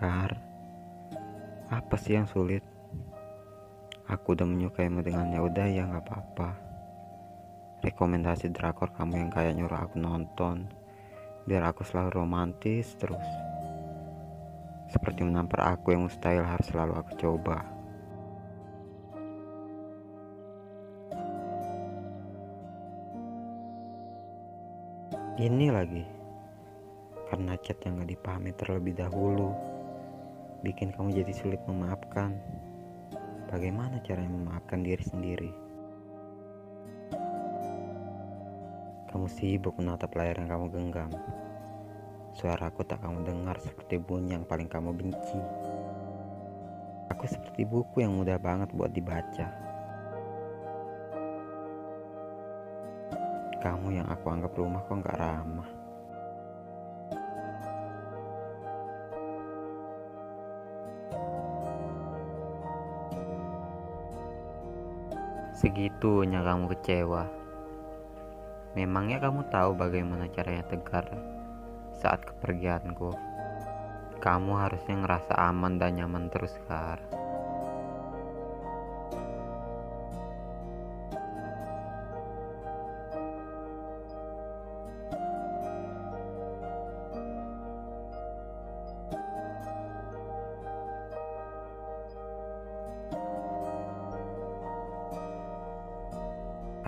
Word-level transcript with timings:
Kar, 0.00 0.32
apa 1.68 1.96
sih 2.00 2.16
yang 2.16 2.24
sulit? 2.24 2.64
Aku 4.08 4.32
udah 4.32 4.48
menyukaimu 4.48 5.04
dengan 5.04 5.28
ya 5.28 5.44
udah 5.44 5.68
ya 5.68 5.84
nggak 5.84 6.08
apa-apa. 6.08 6.56
Rekomendasi 7.84 8.48
drakor 8.48 8.96
kamu 8.96 9.20
yang 9.20 9.28
kayak 9.28 9.60
nyuruh 9.60 9.76
aku 9.76 10.00
nonton, 10.00 10.72
biar 11.44 11.68
aku 11.68 11.84
selalu 11.84 12.16
romantis 12.16 12.96
terus. 12.96 13.28
Seperti 14.88 15.20
menampar 15.20 15.68
aku 15.76 15.92
yang 15.92 16.08
mustahil 16.08 16.48
harus 16.48 16.72
selalu 16.72 16.96
aku 16.96 17.12
coba. 17.20 17.60
Ini 25.36 25.68
lagi, 25.68 26.08
karena 27.28 27.52
chat 27.60 27.76
yang 27.84 28.00
gak 28.00 28.16
dipahami 28.16 28.56
terlebih 28.56 28.96
dahulu, 28.96 29.52
bikin 30.60 30.92
kamu 30.92 31.24
jadi 31.24 31.32
sulit 31.32 31.60
memaafkan. 31.64 32.36
Bagaimana 33.48 33.98
caranya 34.04 34.30
memaafkan 34.30 34.84
diri 34.84 35.02
sendiri? 35.02 35.50
Kamu 39.10 39.26
sibuk 39.26 39.74
menatap 39.80 40.14
layar 40.14 40.38
yang 40.38 40.48
kamu 40.52 40.66
genggam. 40.70 41.10
Suaraku 42.36 42.86
tak 42.86 43.02
kamu 43.02 43.26
dengar 43.26 43.58
seperti 43.58 43.98
bunyi 43.98 44.38
yang 44.38 44.46
paling 44.46 44.70
kamu 44.70 44.94
benci. 44.94 45.40
Aku 47.10 47.26
seperti 47.26 47.66
buku 47.66 48.06
yang 48.06 48.14
mudah 48.14 48.38
banget 48.38 48.70
buat 48.70 48.94
dibaca. 48.94 49.50
Kamu 53.60 53.88
yang 53.92 54.06
aku 54.06 54.26
anggap 54.30 54.52
rumah 54.54 54.80
kok 54.86 54.94
nggak 55.02 55.18
ramah. 55.18 55.79
Segitunya 65.60 66.40
kamu 66.40 66.72
kecewa. 66.72 67.28
Memangnya 68.72 69.20
kamu 69.20 69.44
tahu 69.52 69.76
bagaimana 69.76 70.24
caranya 70.32 70.64
tegar 70.64 71.04
saat 71.92 72.24
kepergianku? 72.24 73.12
Kamu 74.24 74.56
harusnya 74.56 75.04
ngerasa 75.04 75.36
aman 75.36 75.76
dan 75.76 76.00
nyaman 76.00 76.32
terus, 76.32 76.56
Kar. 76.64 76.96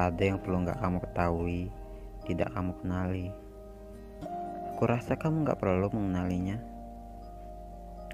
Ada 0.00 0.32
yang 0.32 0.40
perlu 0.40 0.64
nggak 0.64 0.80
kamu 0.80 0.98
ketahui, 1.04 1.68
tidak 2.24 2.48
kamu 2.56 2.72
kenali. 2.80 3.28
Aku 4.72 4.88
rasa 4.88 5.12
kamu 5.12 5.44
nggak 5.44 5.60
perlu 5.60 5.92
mengenalinya, 5.92 6.56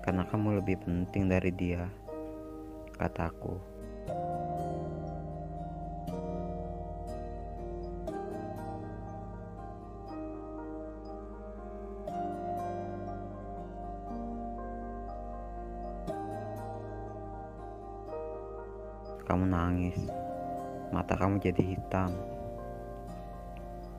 karena 0.02 0.26
kamu 0.26 0.58
lebih 0.58 0.82
penting 0.82 1.30
dari 1.30 1.54
dia, 1.54 1.86
kataku. 2.98 3.62
Kamu 19.22 19.46
nangis 19.46 20.25
mata 20.94 21.18
kamu 21.18 21.42
jadi 21.42 21.62
hitam. 21.62 22.14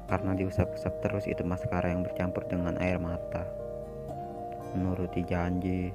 Karena 0.08 0.32
diusap-usap 0.40 0.94
terus 1.04 1.28
itu 1.28 1.44
maskara 1.44 1.92
yang 1.92 2.04
bercampur 2.04 2.48
dengan 2.48 2.80
air 2.80 2.96
mata. 2.96 3.44
Menuruti 4.72 5.24
janji 5.28 5.92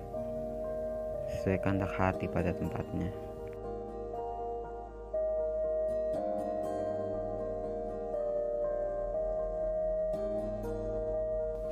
sesuai 1.32 1.64
kandak 1.64 1.92
hati 1.96 2.28
pada 2.28 2.52
tempatnya. 2.52 3.08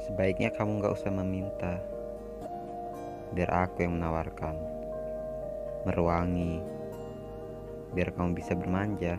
Sebaiknya 0.01 0.51
kamu 0.51 0.81
gak 0.81 0.97
usah 0.97 1.13
meminta 1.13 1.77
biar 3.37 3.69
aku 3.69 3.85
yang 3.85 4.01
menawarkan. 4.01 4.57
Meruangi 5.87 6.80
biar 7.95 8.15
kamu 8.15 8.39
bisa 8.39 8.55
bermanja. 8.55 9.19